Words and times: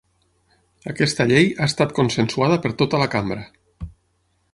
Aquesta 0.93 1.27
llei 1.31 1.51
ha 1.59 1.67
estat 1.71 1.93
consensuada 1.99 2.57
per 2.65 2.73
tota 2.81 3.03
la 3.03 3.09
cambra. 3.17 3.45